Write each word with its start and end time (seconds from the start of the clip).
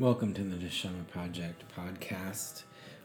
Welcome 0.00 0.32
to 0.32 0.42
the 0.42 0.56
Neshama 0.56 1.06
Project 1.08 1.62
podcast, 1.76 2.62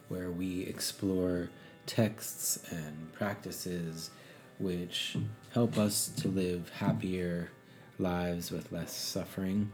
where 0.07 0.31
we 0.31 0.61
explore 0.61 1.49
texts 1.85 2.57
and 2.71 3.11
practices 3.11 4.11
which 4.59 5.17
help 5.51 5.77
us 5.77 6.07
to 6.07 6.29
live 6.29 6.69
happier 6.69 7.51
lives 7.99 8.49
with 8.49 8.71
less 8.71 8.95
suffering. 8.95 9.73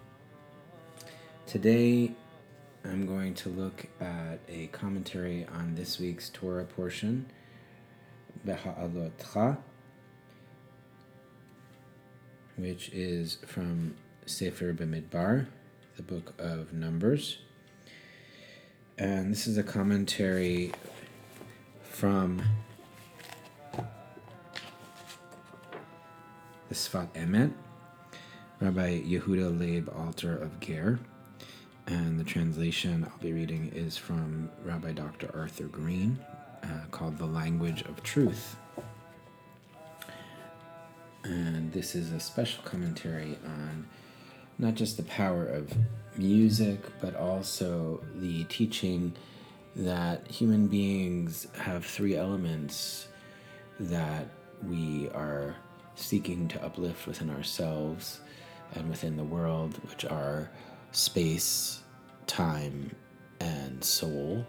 Today, 1.46 2.14
I'm 2.84 3.06
going 3.06 3.36
to 3.36 3.50
look 3.50 3.86
at 4.00 4.40
a 4.50 4.66
commentary 4.72 5.46
on 5.46 5.76
this 5.76 6.00
week's 6.00 6.28
Torah 6.30 6.66
portion, 6.66 7.28
Beha'alotcha, 8.48 9.60
which 12.56 12.90
is 12.90 13.38
from 13.46 13.94
Sefer 14.26 14.74
Bamidbar 14.74 15.46
the 15.98 16.04
book 16.04 16.34
of 16.40 16.74
Numbers. 16.74 17.40
And 18.98 19.32
this 19.32 19.48
is 19.48 19.58
a 19.58 19.64
commentary 19.64 20.72
from 21.84 22.42
the 26.70 26.76
Sfat 26.76 27.10
Emet, 27.14 27.52
Rabbi 28.60 29.02
Yehuda 29.02 29.60
Leib 29.60 29.90
Alter 29.96 30.38
of 30.38 30.60
Ger. 30.60 31.00
And 31.88 32.20
the 32.20 32.24
translation 32.24 33.06
I'll 33.10 33.18
be 33.18 33.34
reading 33.34 33.72
is 33.76 33.98
from 33.98 34.50
Rabbi 34.64 34.94
Dr. 34.94 35.30
Arthur 35.34 35.66
Green, 35.66 36.20
uh, 36.64 36.86
called 36.92 37.18
The 37.18 37.26
Language 37.26 37.82
of 37.84 38.02
Truth. 38.04 38.56
And 41.24 41.72
this 41.74 41.96
is 41.96 42.12
a 42.12 42.20
special 42.20 42.64
commentary 42.64 43.38
on 43.46 43.88
not 44.58 44.76
just 44.76 44.98
the 44.98 45.04
power 45.04 45.46
of 45.46 45.74
music, 46.18 46.80
but 47.00 47.16
also 47.16 48.04
the 48.16 48.44
teaching 48.46 49.14
that 49.76 50.28
human 50.28 50.68
beings 50.68 51.48
have 51.58 51.86
three 51.86 52.16
elements 52.16 53.08
that 53.80 54.28
we 54.68 55.10
are 55.10 55.56
seeking 55.96 56.48
to 56.48 56.64
uplift 56.64 57.08
within 57.08 57.30
ourselves 57.30 58.22
and 58.76 58.90
within 58.90 59.18
the 59.18 59.24
world, 59.24 59.80
which 59.90 60.06
are 60.06 60.50
space, 60.92 61.82
time, 62.28 62.94
and 63.40 63.84
soul, 63.84 64.46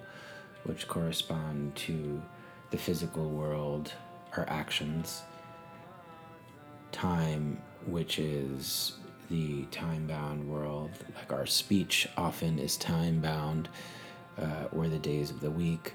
which 0.64 0.86
correspond 0.86 1.74
to 1.74 2.20
the 2.70 2.76
physical 2.78 3.30
world, 3.30 3.92
our 4.36 4.48
actions, 4.48 5.22
time, 6.90 7.60
which 7.86 8.18
is 8.18 8.96
the 9.32 9.64
time 9.70 10.06
bound 10.06 10.46
world. 10.46 10.90
Like 11.16 11.32
our 11.32 11.46
speech 11.46 12.06
often 12.18 12.58
is 12.58 12.76
time 12.76 13.20
bound, 13.20 13.70
uh, 14.38 14.68
or 14.72 14.88
the 14.88 14.98
days 14.98 15.30
of 15.30 15.40
the 15.40 15.50
week, 15.50 15.94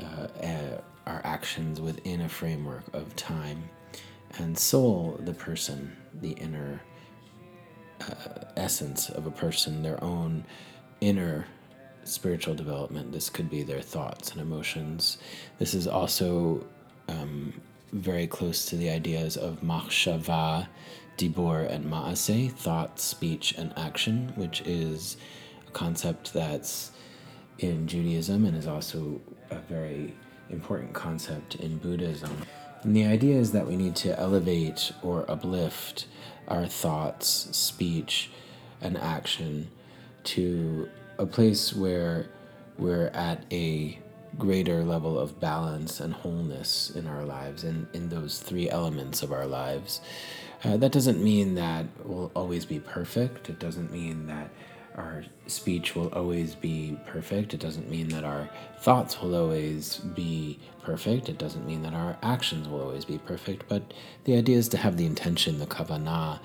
uh, 0.00 0.28
uh, 0.42 0.80
our 1.06 1.20
actions 1.24 1.78
within 1.78 2.22
a 2.22 2.28
framework 2.28 2.84
of 2.94 3.14
time. 3.16 3.68
And 4.38 4.58
soul, 4.58 5.20
the 5.20 5.34
person, 5.34 5.94
the 6.22 6.30
inner 6.30 6.80
uh, 8.00 8.44
essence 8.56 9.10
of 9.10 9.26
a 9.26 9.30
person, 9.30 9.82
their 9.82 10.02
own 10.02 10.44
inner 11.02 11.46
spiritual 12.04 12.54
development. 12.54 13.12
This 13.12 13.28
could 13.28 13.50
be 13.50 13.62
their 13.62 13.82
thoughts 13.82 14.32
and 14.32 14.40
emotions. 14.40 15.18
This 15.58 15.74
is 15.74 15.86
also 15.86 16.66
um, 17.08 17.60
very 17.92 18.26
close 18.26 18.64
to 18.66 18.76
the 18.76 18.88
ideas 18.88 19.36
of 19.36 19.60
machshava, 19.60 20.66
dibur, 21.16 21.70
and 21.70 21.84
ma'ase, 21.84 22.52
thought, 22.52 23.00
speech, 23.00 23.54
and 23.56 23.72
action, 23.76 24.32
which 24.36 24.62
is 24.62 25.16
a 25.66 25.70
concept 25.70 26.32
that's 26.32 26.92
in 27.58 27.86
Judaism 27.86 28.44
and 28.44 28.56
is 28.56 28.66
also 28.66 29.20
a 29.50 29.58
very 29.58 30.14
important 30.50 30.92
concept 30.92 31.54
in 31.56 31.78
Buddhism. 31.78 32.36
And 32.82 32.96
the 32.96 33.06
idea 33.06 33.38
is 33.38 33.52
that 33.52 33.66
we 33.66 33.76
need 33.76 33.94
to 33.96 34.18
elevate 34.18 34.92
or 35.02 35.30
uplift 35.30 36.06
our 36.48 36.66
thoughts, 36.66 37.26
speech, 37.56 38.30
and 38.80 38.98
action 38.98 39.70
to 40.24 40.88
a 41.18 41.26
place 41.26 41.72
where 41.72 42.28
we're 42.78 43.08
at 43.08 43.44
a 43.52 43.98
greater 44.38 44.84
level 44.84 45.18
of 45.18 45.38
balance 45.40 46.00
and 46.00 46.14
wholeness 46.14 46.90
in 46.90 47.06
our 47.06 47.24
lives 47.24 47.64
and 47.64 47.86
in 47.92 48.08
those 48.08 48.40
three 48.40 48.68
elements 48.70 49.22
of 49.22 49.32
our 49.32 49.46
lives. 49.46 50.00
Uh, 50.64 50.76
that 50.76 50.92
doesn't 50.92 51.22
mean 51.22 51.54
that 51.54 51.86
we'll 52.04 52.30
always 52.34 52.64
be 52.64 52.78
perfect. 52.78 53.48
It 53.50 53.58
doesn't 53.58 53.92
mean 53.92 54.26
that 54.28 54.50
our 54.96 55.24
speech 55.46 55.94
will 55.94 56.08
always 56.08 56.54
be 56.54 56.98
perfect. 57.06 57.54
It 57.54 57.60
doesn't 57.60 57.90
mean 57.90 58.08
that 58.08 58.24
our 58.24 58.48
thoughts 58.80 59.20
will 59.20 59.34
always 59.34 59.98
be 59.98 60.58
perfect. 60.82 61.28
It 61.28 61.38
doesn't 61.38 61.66
mean 61.66 61.82
that 61.82 61.94
our 61.94 62.16
actions 62.22 62.68
will 62.68 62.82
always 62.82 63.04
be 63.04 63.18
perfect. 63.18 63.64
But 63.68 63.94
the 64.24 64.36
idea 64.36 64.58
is 64.58 64.68
to 64.70 64.76
have 64.76 64.96
the 64.96 65.06
intention, 65.06 65.58
the 65.58 65.66
kavanah, 65.66 66.40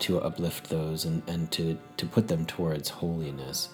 to 0.00 0.20
uplift 0.20 0.68
those 0.68 1.04
and, 1.04 1.22
and 1.28 1.50
to, 1.52 1.76
to 1.96 2.06
put 2.06 2.28
them 2.28 2.46
towards 2.46 2.88
holiness. 2.88 3.68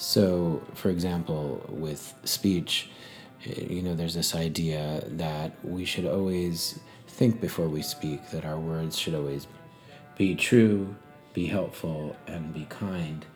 So, 0.00 0.62
for 0.72 0.88
example, 0.88 1.62
with 1.68 2.14
speech, 2.24 2.88
eh, 3.44 3.66
you 3.68 3.82
know, 3.82 3.94
there's 3.94 4.14
this 4.14 4.34
idea 4.34 5.04
that 5.06 5.52
we 5.62 5.84
should 5.84 6.06
always 6.06 6.80
think 7.06 7.38
before 7.38 7.68
we 7.68 7.82
speak, 7.82 8.30
that 8.30 8.46
our 8.46 8.58
words 8.58 8.96
should 8.96 9.14
always 9.14 9.46
be 10.16 10.34
true, 10.34 10.96
be 11.34 11.44
helpful, 11.48 12.16
and 12.26 12.54
be 12.54 12.64
kind. 12.70 13.26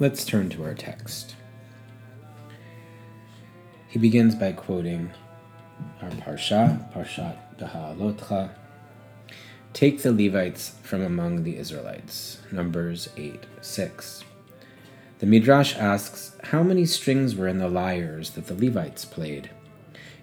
Let's 0.00 0.24
turn 0.24 0.50
to 0.50 0.64
our 0.64 0.74
text. 0.74 1.36
He 3.86 4.00
begins 4.00 4.34
by 4.34 4.50
quoting 4.50 5.12
our 6.02 6.10
Parsha, 6.10 6.92
Parshat 6.92 7.36
Beha'alotcha. 7.56 8.50
Take 9.74 10.02
the 10.02 10.10
Levites 10.10 10.74
from 10.82 11.02
among 11.02 11.44
the 11.44 11.56
Israelites. 11.56 12.40
Numbers 12.50 13.08
8 13.16 13.46
6. 13.60 14.24
The 15.20 15.26
Midrash 15.26 15.76
asks, 15.76 16.34
How 16.44 16.62
many 16.62 16.86
strings 16.86 17.36
were 17.36 17.46
in 17.46 17.58
the 17.58 17.68
lyres 17.68 18.30
that 18.30 18.46
the 18.46 18.54
Levites 18.54 19.04
played? 19.04 19.50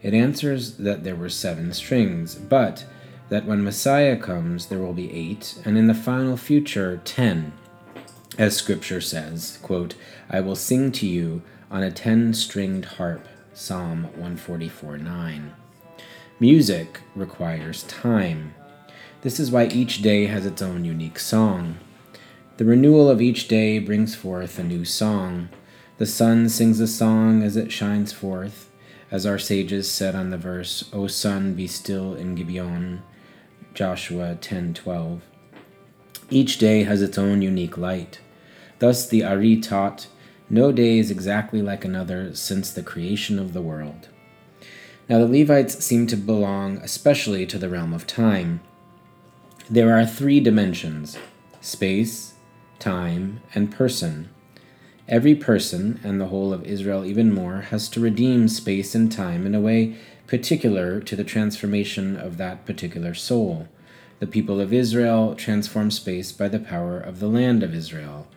It 0.01 0.15
answers 0.15 0.77
that 0.77 1.03
there 1.03 1.15
were 1.15 1.29
seven 1.29 1.71
strings, 1.73 2.33
but 2.33 2.83
that 3.29 3.45
when 3.45 3.63
Messiah 3.63 4.17
comes, 4.17 4.65
there 4.65 4.79
will 4.79 4.93
be 4.93 5.13
eight, 5.13 5.61
and 5.63 5.77
in 5.77 5.85
the 5.85 5.93
final 5.93 6.35
future, 6.35 6.99
ten. 7.05 7.53
As 8.39 8.55
Scripture 8.55 8.99
says, 8.99 9.59
quote, 9.61 9.93
I 10.31 10.39
will 10.39 10.55
sing 10.55 10.91
to 10.93 11.05
you 11.05 11.43
on 11.69 11.83
a 11.83 11.91
ten 11.91 12.33
stringed 12.33 12.85
harp, 12.85 13.27
Psalm 13.53 14.05
144 14.15 14.97
9. 14.97 15.53
Music 16.39 17.01
requires 17.15 17.83
time. 17.83 18.55
This 19.21 19.39
is 19.39 19.51
why 19.51 19.67
each 19.67 20.01
day 20.01 20.25
has 20.25 20.47
its 20.47 20.63
own 20.63 20.85
unique 20.85 21.19
song. 21.19 21.77
The 22.57 22.65
renewal 22.65 23.07
of 23.07 23.21
each 23.21 23.47
day 23.47 23.77
brings 23.77 24.15
forth 24.15 24.57
a 24.57 24.63
new 24.63 24.83
song. 24.83 25.49
The 25.99 26.07
sun 26.07 26.49
sings 26.49 26.79
a 26.79 26.87
song 26.87 27.43
as 27.43 27.55
it 27.55 27.71
shines 27.71 28.11
forth, 28.11 28.71
as 29.11 29.27
our 29.27 29.37
sages 29.37 29.91
said 29.91 30.15
on 30.15 30.31
the 30.31 30.39
verse, 30.39 30.89
O 30.91 31.05
sun, 31.05 31.53
be 31.53 31.67
still 31.67 32.15
in 32.15 32.33
Gibeon, 32.33 33.03
Joshua 33.75 34.39
10:12. 34.41 35.21
Each 36.31 36.57
day 36.57 36.81
has 36.81 37.03
its 37.03 37.19
own 37.19 37.43
unique 37.43 37.77
light. 37.77 38.21
Thus 38.79 39.07
the 39.07 39.23
Ari 39.23 39.57
taught, 39.57 40.07
no 40.49 40.71
day 40.71 40.97
is 40.97 41.11
exactly 41.11 41.61
like 41.61 41.85
another 41.85 42.33
since 42.33 42.71
the 42.71 42.81
creation 42.81 43.37
of 43.37 43.53
the 43.53 43.61
world. 43.61 44.07
Now 45.07 45.19
the 45.19 45.27
Levites 45.27 45.85
seem 45.85 46.07
to 46.07 46.17
belong 46.17 46.77
especially 46.77 47.45
to 47.45 47.59
the 47.59 47.69
realm 47.69 47.93
of 47.93 48.07
time. 48.07 48.61
There 49.69 49.95
are 49.95 50.07
three 50.07 50.39
dimensions 50.39 51.19
space, 51.61 52.33
time, 52.79 53.41
and 53.53 53.71
person. 53.71 54.29
Every 55.07 55.35
person, 55.35 55.99
and 56.03 56.19
the 56.19 56.27
whole 56.27 56.51
of 56.51 56.65
Israel 56.65 57.05
even 57.05 57.33
more, 57.33 57.61
has 57.61 57.87
to 57.89 57.99
redeem 57.99 58.47
space 58.49 58.93
and 58.93 59.11
time 59.11 59.45
in 59.45 59.55
a 59.55 59.61
way 59.61 59.95
particular 60.27 60.99
to 60.99 61.15
the 61.15 61.23
transformation 61.23 62.17
of 62.17 62.37
that 62.37 62.65
particular 62.65 63.13
soul. 63.13 63.67
The 64.19 64.27
people 64.27 64.59
of 64.59 64.73
Israel 64.73 65.35
transform 65.35 65.91
space 65.91 66.31
by 66.31 66.49
the 66.49 66.59
power 66.59 66.99
of 66.99 67.19
the 67.19 67.27
land 67.27 67.63
of 67.63 67.73
Israel. 67.73 68.27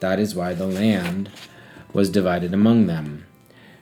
That 0.00 0.18
is 0.18 0.34
why 0.34 0.54
the 0.54 0.66
land 0.66 1.30
was 1.92 2.08
divided 2.08 2.54
among 2.54 2.86
them. 2.86 3.26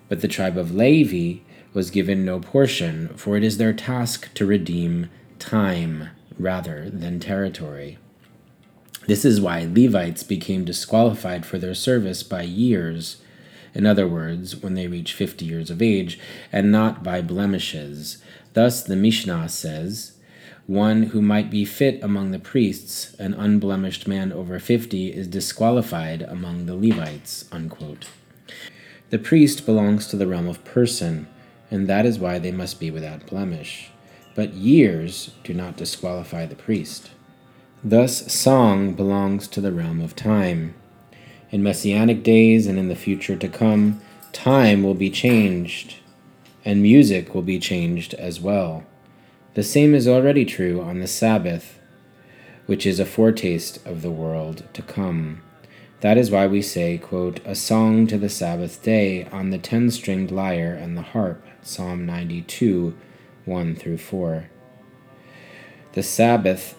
But 0.09 0.21
the 0.21 0.29
tribe 0.29 0.59
of 0.59 0.75
Levi 0.75 1.43
was 1.73 1.91
given 1.91 2.25
no 2.25 2.41
portion, 2.41 3.09
for 3.17 3.37
it 3.37 3.45
is 3.45 3.59
their 3.59 3.73
task 3.73 4.33
to 4.35 4.45
redeem 4.47 5.09
time 5.39 6.09
rather 6.39 6.91
than 6.91 7.21
territory. 7.21 7.99
This 9.07 9.25
is 9.25 9.41
why 9.41 9.69
Levites 9.71 10.23
became 10.23 10.65
disqualified 10.65 11.45
for 11.45 11.59
their 11.59 11.75
service 11.75 12.23
by 12.23 12.43
years, 12.43 13.21
in 13.75 13.87
other 13.87 14.07
words, 14.07 14.57
when 14.57 14.75
they 14.75 14.87
reach 14.87 15.13
50 15.15 15.45
years 15.45 15.71
of 15.71 15.83
age, 15.83 16.19
and 16.53 16.71
not 16.71 17.03
by 17.03 17.21
blemishes. 17.21 18.19
Thus 18.53 18.83
the 18.83 18.97
Mishnah 18.97 19.49
says, 19.49 20.13
one 20.67 21.05
who 21.05 21.21
might 21.21 21.51
be 21.51 21.65
fit 21.65 22.01
among 22.03 22.31
the 22.31 22.39
priests, 22.39 23.15
an 23.15 23.35
unblemished 23.35 24.07
man 24.07 24.33
over 24.33 24.61
fifty, 24.61 25.13
is 25.13 25.27
disqualified 25.27 26.23
among 26.23 26.67
the 26.67 26.77
Levites. 26.77 27.47
Unquote. 27.51 28.07
The 29.11 29.19
priest 29.19 29.67
belongs 29.67 30.07
to 30.07 30.17
the 30.17 30.27
realm 30.29 30.47
of 30.47 30.65
person, 30.65 31.27
and 31.69 31.89
that 31.89 32.07
is 32.07 32.21
why 32.21 32.39
they 32.39 32.53
must 32.53 32.79
be 32.79 32.93
without 32.93 33.27
blemish. 33.27 33.91
But 34.37 34.55
years 34.55 35.33
do 35.43 35.53
not 35.53 35.77
disqualify 35.77 36.47
the 36.47 36.55
priest. 36.55 37.11
Thus, 37.85 38.33
song 38.33 38.95
belongs 38.95 39.49
to 39.49 39.61
the 39.61 39.73
realm 39.73 40.01
of 40.01 40.15
time. 40.15 40.75
In 41.51 41.65
messianic 41.65 42.23
days 42.23 42.69
and 42.69 42.79
in 42.79 42.87
the 42.87 42.95
future 42.95 43.35
to 43.35 43.49
come, 43.49 44.01
time 44.33 44.85
will 44.85 44.95
be 44.95 45.11
changed, 45.11 45.97
and 46.65 46.81
music 46.81 47.35
will 47.35 47.43
be 47.43 47.59
changed 47.59 48.15
as 48.15 48.41
well. 48.41 48.85
The 49.55 49.65
same 49.65 49.97
is 49.97 50.07
already 50.07 50.45
true 50.45 50.81
on 50.81 51.01
the 51.01 51.09
Sabbath, 51.09 51.81
which 52.67 52.87
is 52.87 53.01
a 53.01 53.05
foretaste 53.05 53.85
of 53.85 54.03
the 54.03 54.13
world 54.13 54.63
to 54.75 54.83
come. 54.83 55.43
That 56.03 56.17
is 56.17 56.31
why 56.31 56.47
we 56.47 56.63
say, 56.63 56.99
quote, 56.99 57.41
a 57.45 57.57
song 57.57 58.07
to 58.07 58.17
the 58.17 58.29
Sabbath 58.29 58.81
day 58.85 59.25
on 59.33 59.51
the 59.51 59.59
ten 59.59 59.91
stringed 59.91 60.31
lyre 60.31 60.73
and 60.73 60.97
the 60.97 61.03
harp, 61.03 61.45
Psalm 61.63 62.07
92, 62.07 62.97
1 63.45 63.75
through 63.75 63.99
4. 63.99 64.49
The 65.95 66.03
Sabbath 66.05 66.77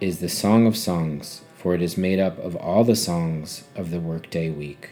is 0.00 0.18
the 0.18 0.28
song 0.28 0.66
of 0.66 0.76
songs, 0.76 1.42
for 1.56 1.74
it 1.74 1.80
is 1.80 1.96
made 1.96 2.18
up 2.18 2.38
of 2.38 2.54
all 2.56 2.84
the 2.84 2.96
songs 2.96 3.64
of 3.74 3.90
the 3.90 4.00
workday 4.00 4.50
week. 4.50 4.90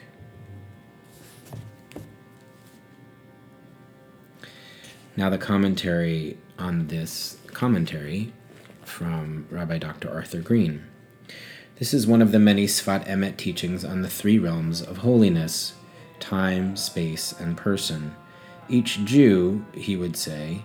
Now, 5.16 5.30
the 5.30 5.38
commentary 5.38 6.38
on 6.58 6.88
this 6.88 7.36
commentary 7.48 8.32
from 8.82 9.46
Rabbi 9.50 9.78
Dr. 9.78 10.10
Arthur 10.10 10.40
Green. 10.40 10.84
This 11.78 11.92
is 11.92 12.06
one 12.06 12.22
of 12.22 12.32
the 12.32 12.38
many 12.38 12.66
Sfat 12.66 13.06
Emet 13.06 13.36
teachings 13.36 13.84
on 13.84 14.02
the 14.02 14.08
three 14.08 14.38
realms 14.38 14.80
of 14.80 14.98
holiness 14.98 15.74
time, 16.20 16.76
space, 16.76 17.32
and 17.38 17.56
person. 17.56 18.14
Each 18.68 19.04
Jew, 19.04 19.66
he 19.74 19.94
would 19.96 20.16
say, 20.16 20.64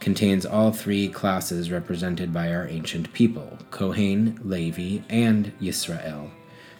contains 0.00 0.46
all 0.46 0.72
three 0.72 1.08
classes 1.08 1.70
represented 1.70 2.32
by 2.32 2.52
our 2.52 2.66
ancient 2.66 3.12
people 3.12 3.58
Kohen, 3.70 4.40
Levi, 4.42 5.04
and 5.08 5.52
Yisrael. 5.60 6.30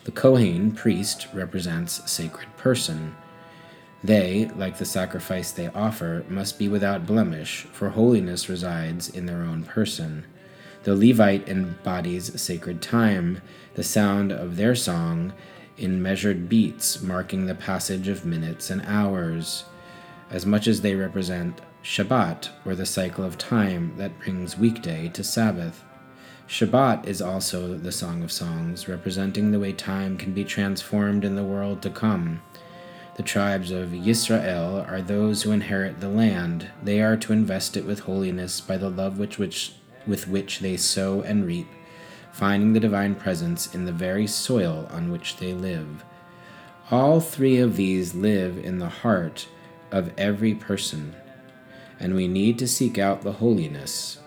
The 0.05 0.11
Kohen, 0.11 0.73
priest, 0.73 1.29
represents 1.35 2.11
sacred 2.11 2.49
person. 2.57 3.15
They, 4.03 4.51
like 4.57 4.79
the 4.79 4.87
sacrifice 4.87 5.53
they 5.53 5.69
offer, 5.69 6.25
must 6.29 6.59
be 6.59 6.69
without 6.69 7.07
blemish, 7.07 7.67
for 7.71 7.91
holiness 7.91 8.49
resides 8.49 9.11
in 9.11 9.27
their 9.27 9.43
own 9.43 9.65
person. 9.65 10.25
The 10.85 10.97
Levite 10.97 11.47
embodies 11.47 12.41
sacred 12.41 12.81
time, 12.81 13.43
the 13.75 13.85
sound 13.85 14.33
of 14.33 14.57
their 14.57 14.75
song 14.75 15.35
in 15.77 16.03
measured 16.03 16.49
beats, 16.49 17.03
marking 17.03 17.45
the 17.45 17.55
passage 17.55 18.09
of 18.09 18.25
minutes 18.25 18.71
and 18.71 18.81
hours, 18.87 19.65
as 20.31 20.47
much 20.47 20.67
as 20.67 20.81
they 20.81 20.95
represent 20.95 21.61
Shabbat, 21.83 22.51
or 22.67 22.75
the 22.75 22.85
cycle 22.85 23.25
of 23.25 23.39
time 23.39 23.95
that 23.97 24.19
brings 24.19 24.59
weekday 24.59 25.09
to 25.09 25.25
Sabbath. 25.25 25.83
Shabbat 26.47 27.07
is 27.07 27.23
also 27.23 27.75
the 27.75 27.91
Song 27.91 28.23
of 28.23 28.31
Songs, 28.31 28.87
representing 28.87 29.51
the 29.51 29.59
way 29.59 29.73
time 29.73 30.19
can 30.19 30.35
be 30.35 30.45
transformed 30.45 31.25
in 31.25 31.37
the 31.37 31.45
world 31.45 31.81
to 31.83 31.91
come. 31.91 32.43
The 33.17 33.23
tribes 33.23 33.71
of 33.71 33.91
Yisrael 33.91 34.87
are 34.91 35.01
those 35.01 35.43
who 35.43 35.53
inherit 35.53 36.01
the 36.01 36.09
land. 36.09 36.69
They 36.83 37.01
are 37.01 37.17
to 37.17 37.33
invest 37.33 37.77
it 37.77 37.87
with 37.87 38.01
holiness 38.01 38.61
by 38.61 38.77
the 38.77 38.91
love 38.91 39.19
which, 39.19 39.39
which, 39.39 39.73
with 40.07 40.29
which 40.29 40.59
they 40.61 40.77
sow 40.77 41.23
and 41.23 41.47
reap, 41.47 41.69
finding 42.31 42.75
the 42.75 42.81
divine 42.81 43.15
presence 43.15 43.75
in 43.75 43.87
the 43.87 43.93
very 43.93 44.27
soil 44.27 44.87
on 44.91 45.11
which 45.11 45.39
they 45.39 45.55
live. 45.55 46.05
All 46.91 47.21
three 47.21 47.59
of 47.59 47.77
these 47.77 48.15
live 48.15 48.59
in 48.59 48.79
the 48.79 48.89
heart 48.89 49.49
of 49.93 50.13
every 50.19 50.55
person, 50.55 51.15
and 52.01 52.15
we 52.15 52.27
need 52.27 52.59
to 52.59 52.67
seek 52.67 52.99
out 52.99 53.21
the 53.21 53.33
holiness. 53.33 54.19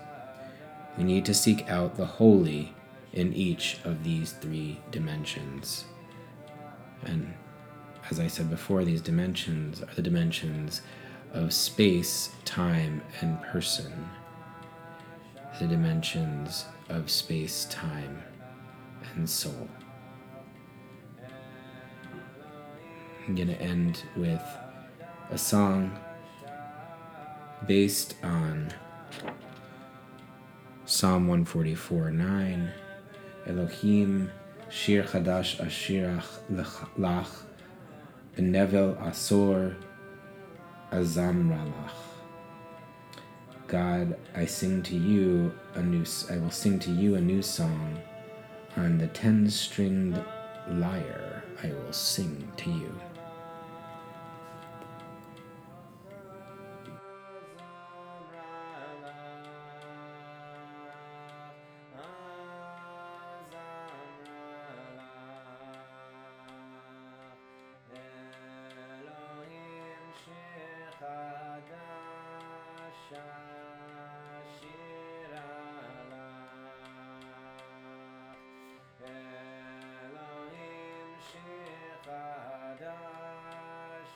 We 0.97 1.03
need 1.03 1.25
to 1.25 1.33
seek 1.33 1.67
out 1.69 1.95
the 1.95 2.05
holy 2.05 2.73
in 3.11 3.33
each 3.33 3.79
of 3.83 4.03
these 4.03 4.33
three 4.33 4.79
dimensions. 4.91 5.85
And 7.03 7.33
as 8.11 8.19
I 8.19 8.27
said 8.27 8.49
before, 8.49 8.85
these 8.85 9.01
dimensions 9.01 9.81
are 9.81 9.93
the 9.95 10.03
dimensions 10.03 10.83
of 11.33 11.51
space, 11.51 12.29
time, 12.45 13.01
and 13.21 13.41
person. 13.41 13.91
The 15.59 15.67
dimensions 15.67 16.65
of 16.89 17.09
space, 17.09 17.65
time, 17.71 18.21
and 19.15 19.27
soul. 19.27 19.67
I'm 23.27 23.35
going 23.35 23.47
to 23.47 23.61
end 23.61 24.03
with 24.15 24.43
a 25.31 25.37
song 25.37 25.97
based 27.67 28.15
on 28.23 28.73
Psalm 30.85 31.27
144 31.27 32.11
9. 32.11 32.71
Elohim, 33.45 34.31
Shir 34.69 35.03
Chadash 35.03 35.59
Ashirach 35.59 36.25
Lach 36.97 37.43
Benevel 38.35 38.97
Asor 39.01 39.75
Azamralach. 40.91 41.91
God, 43.67 44.17
I 44.35 44.45
sing 44.45 44.83
to 44.83 44.95
you 44.95 45.53
a 45.75 45.81
new 45.81 46.05
I 46.29 46.37
will 46.37 46.51
sing 46.51 46.79
to 46.79 46.91
you 46.91 47.15
a 47.15 47.21
new 47.21 47.41
song. 47.41 47.99
On 48.75 48.97
the 48.97 49.07
ten-stringed 49.07 50.19
lyre 50.69 51.43
I 51.63 51.67
will 51.67 51.93
sing 51.93 52.51
to 52.57 52.69
you. 52.69 52.93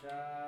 Shah. 0.02 0.47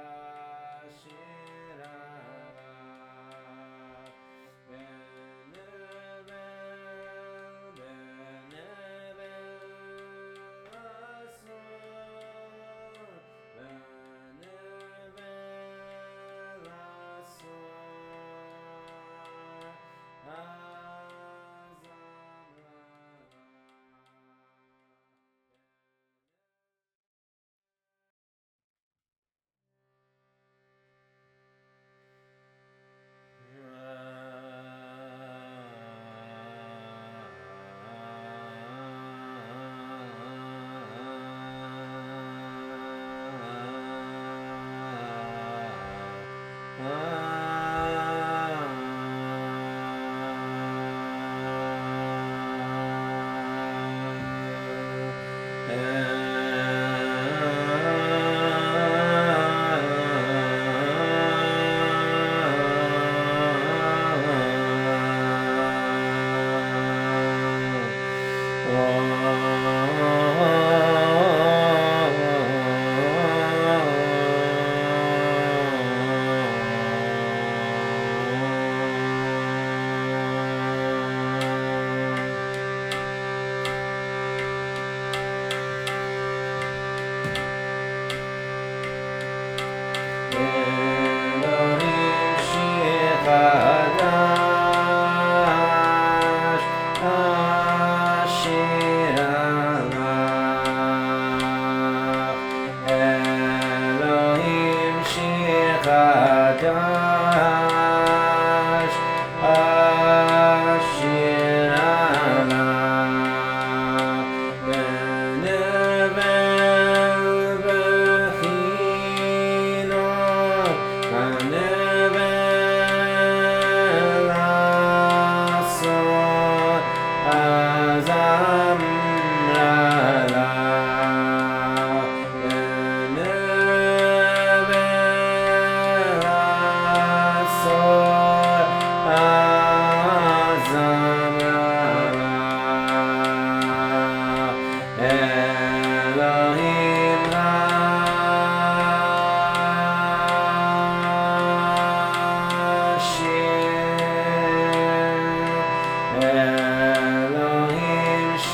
Huh? 46.80 47.09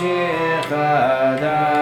شفاء 0.06 1.75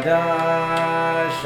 Shechadash 0.00 1.42